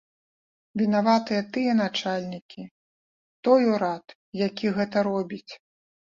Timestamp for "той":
3.49-3.61